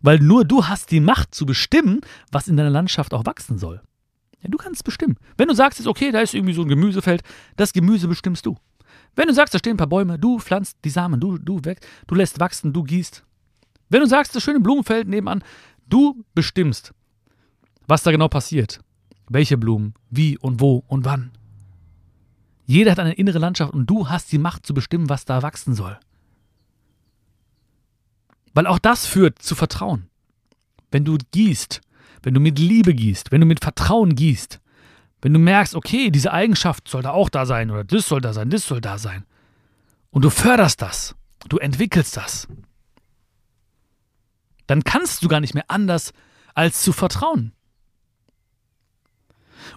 [0.00, 3.82] Weil nur du hast die Macht zu bestimmen, was in deiner Landschaft auch wachsen soll.
[4.46, 5.16] Ja, du kannst bestimmen.
[5.36, 7.22] Wenn du sagst, ist okay, da ist irgendwie so ein Gemüsefeld,
[7.56, 8.56] das Gemüse bestimmst du.
[9.16, 11.84] Wenn du sagst, da stehen ein paar Bäume, du pflanzt die Samen, du, du, wächst,
[12.06, 13.24] du lässt wachsen, du gießt.
[13.88, 15.42] Wenn du sagst, das schöne Blumenfeld nebenan,
[15.88, 16.94] du bestimmst,
[17.88, 18.80] was da genau passiert.
[19.28, 21.32] Welche Blumen, wie und wo und wann.
[22.66, 25.74] Jeder hat eine innere Landschaft und du hast die Macht zu bestimmen, was da wachsen
[25.74, 25.98] soll.
[28.54, 30.08] Weil auch das führt zu Vertrauen.
[30.92, 31.80] Wenn du gießt,
[32.26, 34.58] wenn du mit Liebe gießt, wenn du mit Vertrauen gießt,
[35.22, 38.32] wenn du merkst, okay, diese Eigenschaft soll da auch da sein oder das soll da
[38.32, 39.24] sein, das soll da sein.
[40.10, 41.14] Und du förderst das,
[41.48, 42.48] du entwickelst das.
[44.66, 46.12] Dann kannst du gar nicht mehr anders
[46.52, 47.52] als zu vertrauen.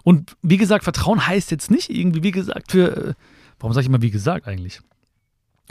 [0.04, 3.10] Und wie gesagt, Vertrauen heißt jetzt nicht irgendwie, wie gesagt, für.
[3.10, 3.14] Äh,
[3.60, 4.82] warum sage ich immer wie gesagt eigentlich?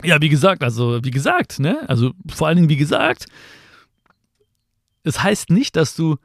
[0.01, 1.83] Ja, wie gesagt, also wie gesagt, ne?
[1.89, 3.25] Also vor allen Dingen wie gesagt.
[5.03, 6.15] Es heißt nicht, dass du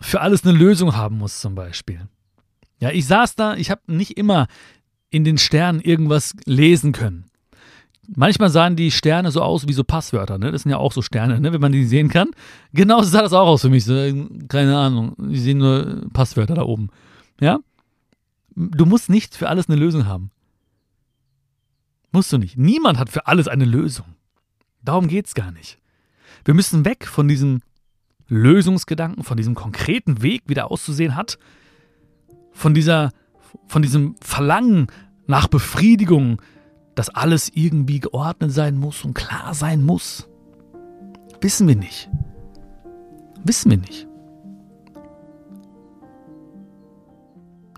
[0.00, 2.08] für alles eine Lösung haben musst, zum Beispiel.
[2.78, 4.46] Ja, ich saß da, ich habe nicht immer
[5.10, 7.24] in den Sternen irgendwas lesen können.
[8.08, 10.52] Manchmal sahen die Sterne so aus wie so Passwörter, ne?
[10.52, 11.52] Das sind ja auch so Sterne, ne?
[11.52, 12.30] Wenn man die sehen kann.
[12.72, 13.84] Genau sah das auch aus für mich.
[13.84, 13.94] So,
[14.48, 15.16] keine Ahnung.
[15.30, 16.90] Ich sehe nur Passwörter da oben.
[17.40, 17.58] Ja?
[18.54, 20.30] Du musst nicht für alles eine Lösung haben.
[22.12, 22.56] Musst du nicht.
[22.56, 24.06] Niemand hat für alles eine Lösung.
[24.82, 25.78] Darum geht's gar nicht.
[26.44, 27.60] Wir müssen weg von diesem
[28.28, 31.38] Lösungsgedanken, von diesem konkreten Weg, wie der auszusehen hat,
[32.52, 33.12] von dieser,
[33.68, 34.88] von diesem Verlangen
[35.26, 36.40] nach Befriedigung,
[36.94, 40.28] dass alles irgendwie geordnet sein muss und klar sein muss?
[41.40, 42.08] Wissen wir nicht.
[43.44, 44.08] Wissen wir nicht.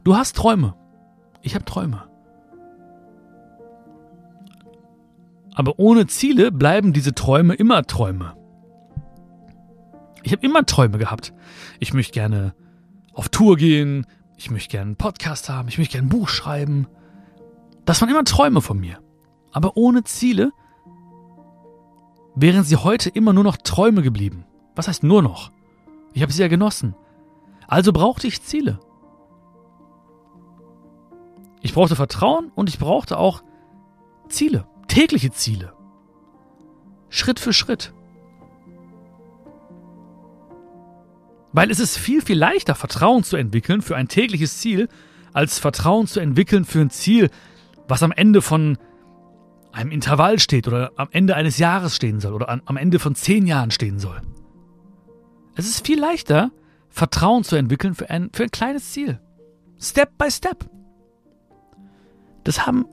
[0.04, 0.74] Du hast Träume.
[1.42, 2.04] Ich habe Träume.
[5.54, 8.37] Aber ohne Ziele bleiben diese Träume immer Träume.
[10.22, 11.32] Ich habe immer Träume gehabt.
[11.78, 12.54] Ich möchte gerne
[13.12, 16.86] auf Tour gehen, ich möchte gerne einen Podcast haben, ich möchte gerne ein Buch schreiben.
[17.84, 18.98] Das waren immer Träume von mir.
[19.52, 20.52] Aber ohne Ziele
[22.34, 24.44] wären sie heute immer nur noch Träume geblieben.
[24.76, 25.50] Was heißt nur noch?
[26.12, 26.94] Ich habe sie ja genossen.
[27.66, 28.78] Also brauchte ich Ziele.
[31.60, 33.42] Ich brauchte Vertrauen und ich brauchte auch
[34.28, 35.72] Ziele, tägliche Ziele.
[37.08, 37.92] Schritt für Schritt.
[41.52, 44.88] Weil es ist viel, viel leichter, Vertrauen zu entwickeln für ein tägliches Ziel,
[45.32, 47.30] als Vertrauen zu entwickeln für ein Ziel,
[47.86, 48.78] was am Ende von
[49.72, 53.46] einem Intervall steht oder am Ende eines Jahres stehen soll oder am Ende von zehn
[53.46, 54.20] Jahren stehen soll.
[55.54, 56.50] Es ist viel leichter,
[56.88, 59.20] Vertrauen zu entwickeln für ein, für ein kleines Ziel.
[59.80, 60.68] Step by Step.
[62.44, 62.86] Das haben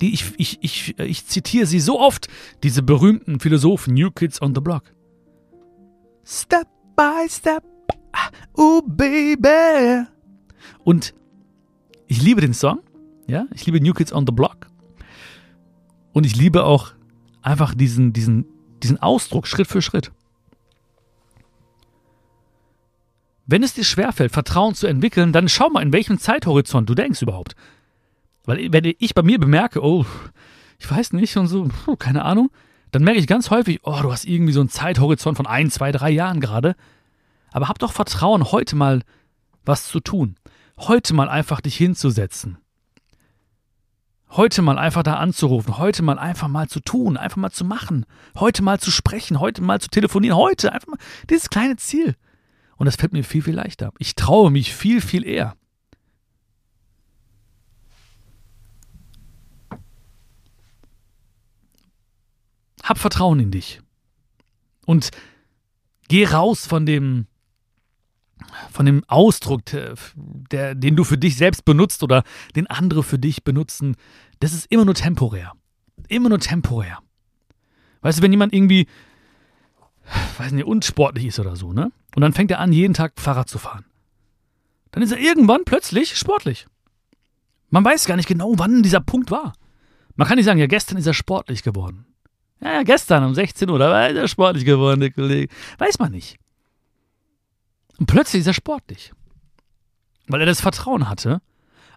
[0.00, 2.28] die, ich, ich, ich, ich zitiere sie so oft,
[2.62, 4.94] diese berühmten Philosophen New Kids on the Block.
[6.24, 7.64] Step by Step,
[8.54, 10.06] oh baby.
[10.84, 11.14] Und
[12.06, 12.80] ich liebe den Song,
[13.26, 14.66] ja, ich liebe New Kids on the Block.
[16.12, 16.92] Und ich liebe auch
[17.42, 18.46] einfach diesen, diesen,
[18.82, 20.10] diesen Ausdruck Schritt für Schritt.
[23.46, 27.22] Wenn es dir schwerfällt, Vertrauen zu entwickeln, dann schau mal, in welchem Zeithorizont du denkst
[27.22, 27.56] überhaupt.
[28.44, 30.06] Weil wenn ich bei mir bemerke, oh,
[30.78, 31.68] ich weiß nicht und so,
[31.98, 32.50] keine Ahnung,
[32.90, 35.92] dann merke ich ganz häufig, oh, du hast irgendwie so einen Zeithorizont von ein, zwei,
[35.92, 36.74] drei Jahren gerade.
[37.52, 39.02] Aber hab doch Vertrauen, heute mal
[39.64, 40.36] was zu tun.
[40.78, 42.58] Heute mal einfach dich hinzusetzen
[44.32, 48.06] Heute mal einfach da anzurufen, heute mal einfach mal zu tun, einfach mal zu machen,
[48.36, 52.14] heute mal zu sprechen, heute mal zu telefonieren, heute einfach mal dieses kleine Ziel.
[52.76, 53.92] Und das fällt mir viel, viel leichter.
[53.98, 55.56] Ich traue mich viel, viel eher.
[62.84, 63.80] Hab Vertrauen in dich.
[64.86, 65.10] Und
[66.06, 67.26] geh raus von dem
[68.70, 72.24] von dem Ausdruck, der, den du für dich selbst benutzt oder
[72.56, 73.96] den andere für dich benutzen,
[74.40, 75.52] das ist immer nur temporär.
[76.08, 76.98] Immer nur temporär.
[78.02, 78.86] Weißt du, wenn jemand irgendwie,
[80.38, 81.92] weiß nicht, unsportlich ist oder so, ne?
[82.16, 83.84] Und dann fängt er an, jeden Tag Fahrrad zu fahren.
[84.90, 86.66] Dann ist er irgendwann plötzlich sportlich.
[87.68, 89.52] Man weiß gar nicht genau, wann dieser Punkt war.
[90.16, 92.06] Man kann nicht sagen, ja, gestern ist er sportlich geworden.
[92.60, 95.52] Ja, gestern um 16 Uhr, da war er sportlich geworden, der Kollege.
[95.78, 96.36] Weiß man nicht.
[98.00, 99.12] Und plötzlich ist er sportlich.
[100.26, 101.42] Weil er das Vertrauen hatte,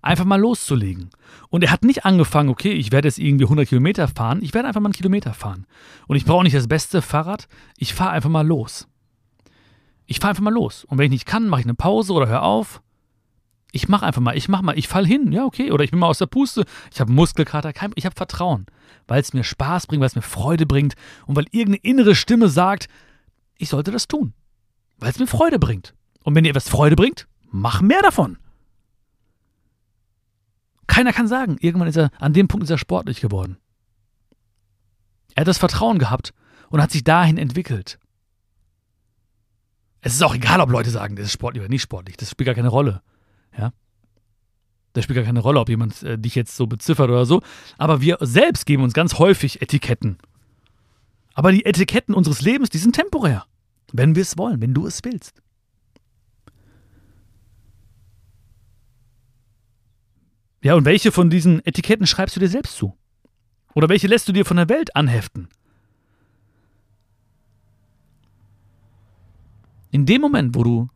[0.02, 1.10] einfach mal loszulegen.
[1.50, 4.68] Und er hat nicht angefangen, okay, ich werde jetzt irgendwie 100 Kilometer fahren, ich werde
[4.68, 5.66] einfach mal einen Kilometer fahren.
[6.08, 8.88] Und ich brauche nicht das beste Fahrrad, ich fahre einfach mal los.
[10.06, 10.84] Ich fahre einfach mal los.
[10.84, 12.82] Und wenn ich nicht kann, mache ich eine Pause oder hör auf.
[13.72, 15.72] Ich mache einfach mal, ich mache mal, ich fall hin, ja, okay.
[15.72, 18.66] Oder ich bin mal aus der Puste, ich habe Muskelkater, ich habe Vertrauen.
[19.08, 20.96] Weil es mir Spaß bringt, weil es mir Freude bringt
[21.28, 22.90] und weil irgendeine innere Stimme sagt,
[23.58, 24.34] ich sollte das tun.
[25.04, 25.94] Weil es mir Freude bringt.
[26.24, 28.38] Und wenn dir etwas Freude bringt, mach mehr davon.
[30.88, 33.58] Keiner kann sagen, irgendwann ist er, an dem Punkt ist er sportlich geworden.
[35.36, 36.34] Er hat das Vertrauen gehabt
[36.70, 38.00] und hat sich dahin entwickelt.
[40.00, 42.16] Es ist auch egal, ob Leute sagen, das ist sportlich oder nicht sportlich.
[42.16, 43.02] Das spielt gar keine Rolle.
[43.58, 43.74] Ja.
[44.94, 47.42] Das spielt gar keine Rolle, ob jemand äh, dich jetzt so beziffert oder so.
[47.78, 50.18] Aber wir selbst geben uns ganz häufig Etiketten.
[51.34, 53.46] Aber die Etiketten unseres Lebens, die sind temporär.
[53.92, 55.42] Wenn wir es wollen, wenn du es willst.
[60.64, 62.98] Ja, und welche von diesen Etiketten schreibst du dir selbst zu?
[63.76, 65.50] Oder welche lässt du dir von der Welt anheften?
[69.92, 70.90] In dem Moment, wo du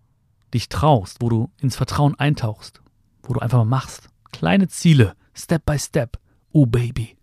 [0.53, 2.81] dich traust, wo du ins Vertrauen eintauchst,
[3.23, 6.17] wo du einfach mal machst, kleine Ziele, Step by Step,
[6.51, 7.17] oh Baby,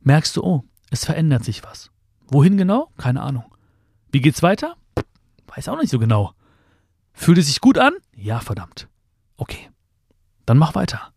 [0.00, 1.90] merkst du, oh, es verändert sich was.
[2.28, 2.90] Wohin genau?
[2.96, 3.44] Keine Ahnung.
[4.10, 4.76] Wie geht's weiter?
[5.56, 6.34] Weiß auch nicht so genau.
[7.14, 7.94] Fühlt es sich gut an?
[8.14, 8.88] Ja, verdammt.
[9.36, 9.70] Okay.
[10.44, 11.12] Dann mach weiter.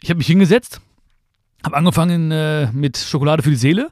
[0.00, 0.80] Ich habe mich hingesetzt,
[1.64, 3.90] habe angefangen äh, mit Schokolade für die Seele.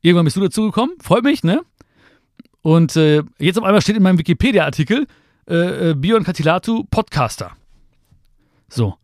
[0.00, 0.96] Irgendwann bist du dazugekommen.
[1.00, 1.62] Freut mich, ne?
[2.62, 5.06] Und äh, jetzt auf einmal steht in meinem Wikipedia-Artikel
[5.48, 7.52] äh, äh, Bion Katilatu Podcaster.
[8.68, 8.96] So.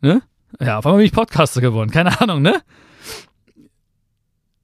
[0.00, 0.22] Ne?
[0.60, 1.90] Ja, auf einmal bin ich Podcaster geworden.
[1.90, 2.62] Keine Ahnung, ne?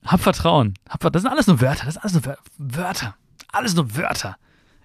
[0.05, 0.75] Hab Vertrauen.
[0.89, 1.85] Hab, das sind alles nur Wörter.
[1.85, 3.17] Das sind alles nur Wörter.
[3.53, 4.37] Alles nur Wörter.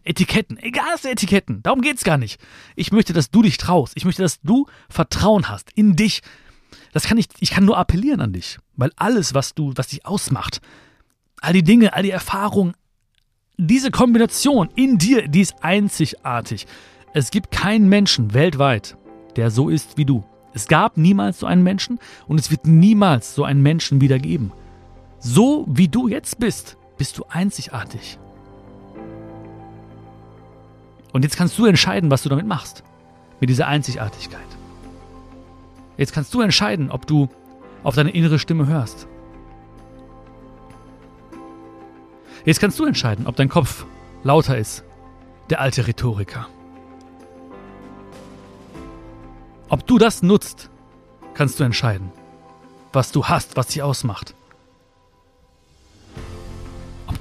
[0.06, 2.40] Etiketten, egal was Etiketten, darum geht es gar nicht.
[2.76, 3.94] Ich möchte, dass du dich traust.
[3.96, 6.22] Ich möchte, dass du Vertrauen hast in dich.
[6.94, 10.06] Das kann ich, ich kann nur appellieren an dich, weil alles, was du, was dich
[10.06, 10.62] ausmacht,
[11.42, 12.76] all die Dinge, all die Erfahrungen,
[13.58, 16.68] diese Kombination in dir, die ist einzigartig.
[17.14, 18.98] Es gibt keinen Menschen weltweit,
[19.36, 20.24] der so ist wie du.
[20.54, 24.52] Es gab niemals so einen Menschen und es wird niemals so einen Menschen wieder geben.
[25.28, 28.20] So wie du jetzt bist, bist du einzigartig.
[31.14, 32.84] Und jetzt kannst du entscheiden, was du damit machst.
[33.40, 34.46] Mit dieser Einzigartigkeit.
[35.98, 37.28] Jetzt kannst du entscheiden, ob du
[37.84, 39.08] auf deine innere Stimme hörst.
[42.46, 43.88] Jetzt kannst du entscheiden, ob dein Kopf
[44.22, 44.84] lauter ist,
[45.50, 46.48] der alte Rhetoriker.
[49.70, 50.70] Ob du das nutzt,
[51.34, 52.12] kannst du entscheiden,
[52.94, 54.36] was du hast, was dich ausmacht.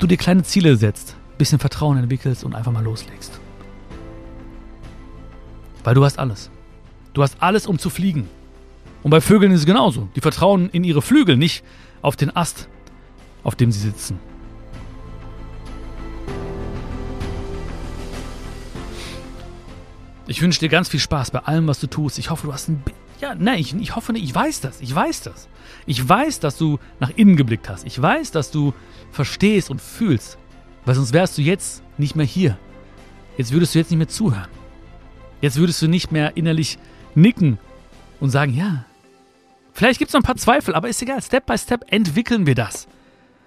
[0.04, 3.40] Du dir kleine Ziele setzt, bisschen Vertrauen entwickelst und einfach mal loslegst.
[5.82, 6.50] Weil du hast alles.
[7.14, 8.28] Du hast alles, um zu fliegen.
[9.02, 10.10] Und bei Vögeln ist es genauso.
[10.14, 11.64] Die vertrauen in ihre Flügel, nicht
[12.02, 12.68] auf den Ast,
[13.44, 14.18] auf dem sie sitzen.
[20.26, 22.18] Ich wünsche dir ganz viel Spaß bei allem, was du tust.
[22.18, 22.82] Ich hoffe, du hast ein.
[23.24, 24.22] Ja, nein, ich, ich hoffe nicht.
[24.22, 24.82] Ich weiß das.
[24.82, 25.48] Ich weiß das.
[25.86, 27.86] Ich weiß, dass du nach innen geblickt hast.
[27.86, 28.74] Ich weiß, dass du
[29.12, 30.36] verstehst und fühlst.
[30.84, 32.58] Weil sonst wärst du jetzt nicht mehr hier.
[33.38, 34.50] Jetzt würdest du jetzt nicht mehr zuhören.
[35.40, 36.76] Jetzt würdest du nicht mehr innerlich
[37.14, 37.56] nicken
[38.20, 38.84] und sagen, ja,
[39.72, 42.54] vielleicht gibt es noch ein paar Zweifel, aber ist egal, Step by Step entwickeln wir
[42.54, 42.86] das.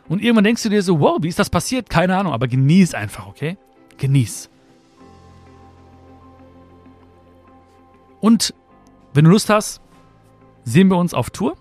[0.10, 1.88] Und irgendwann denkst du dir so, wow, wie ist das passiert?
[1.88, 3.60] Keine Ahnung, aber genieß einfach, okay?
[4.00, 4.50] Genieß.
[8.20, 8.56] Und
[9.18, 9.82] wenn du Lust hast,
[10.64, 11.58] sehen wir uns auf Tour.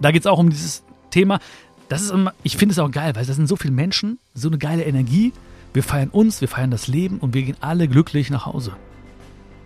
[0.00, 1.40] Da geht es auch um dieses Thema.
[1.88, 4.46] Das ist immer, ich finde es auch geil, weil das sind so viele Menschen, so
[4.46, 5.32] eine geile Energie.
[5.74, 8.76] Wir feiern uns, wir feiern das Leben und wir gehen alle glücklich nach Hause.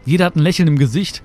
[0.07, 1.23] Jeder hat ein Lächeln im Gesicht.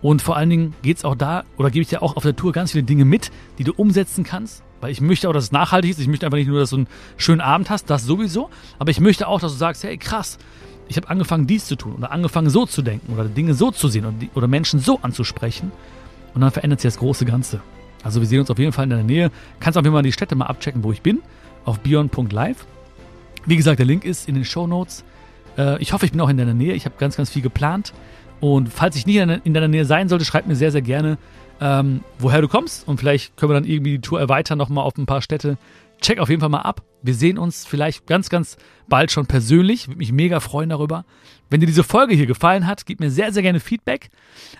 [0.00, 2.34] Und vor allen Dingen geht es auch da, oder gebe ich dir auch auf der
[2.34, 4.62] Tour ganz viele Dinge mit, die du umsetzen kannst.
[4.80, 6.00] Weil ich möchte auch, dass es nachhaltig ist.
[6.00, 6.88] Ich möchte einfach nicht nur, dass du einen
[7.18, 8.48] schönen Abend hast, das sowieso.
[8.78, 10.38] Aber ich möchte auch, dass du sagst, hey krass,
[10.92, 13.88] ich habe angefangen dies zu tun oder angefangen so zu denken oder Dinge so zu
[13.88, 15.72] sehen oder, die, oder Menschen so anzusprechen.
[16.34, 17.62] Und dann verändert sich das große Ganze.
[18.04, 19.30] Also wir sehen uns auf jeden Fall in der Nähe.
[19.58, 21.22] Kannst auf jeden Fall die Städte mal abchecken, wo ich bin.
[21.64, 22.66] Auf beyond.live.
[23.46, 25.02] Wie gesagt, der Link ist in den Show Notes.
[25.56, 26.74] Äh, ich hoffe, ich bin auch in deiner Nähe.
[26.74, 27.94] Ich habe ganz, ganz viel geplant.
[28.40, 31.16] Und falls ich nicht in deiner Nähe sein sollte, schreib mir sehr, sehr gerne,
[31.60, 32.86] ähm, woher du kommst.
[32.86, 35.56] Und vielleicht können wir dann irgendwie die Tour erweitern nochmal auf ein paar Städte.
[36.02, 36.82] Check auf jeden Fall mal ab.
[37.02, 38.56] Wir sehen uns vielleicht ganz, ganz
[38.88, 39.88] bald schon persönlich.
[39.88, 41.04] Würde mich mega freuen darüber.
[41.48, 44.10] Wenn dir diese Folge hier gefallen hat, gib mir sehr, sehr gerne Feedback.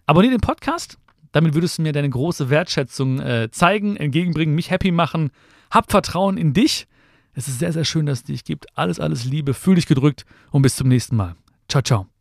[0.06, 0.98] Abonniere den Podcast.
[1.32, 5.30] Damit würdest du mir deine große Wertschätzung äh, zeigen, entgegenbringen, mich happy machen.
[5.70, 6.86] Hab Vertrauen in dich.
[7.34, 8.66] Es ist sehr, sehr schön, dass es dich gibt.
[8.76, 9.54] Alles, alles Liebe.
[9.54, 11.34] Fühl dich gedrückt und bis zum nächsten Mal.
[11.68, 12.11] Ciao, ciao.